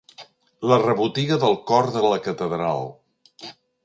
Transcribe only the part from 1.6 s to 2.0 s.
cor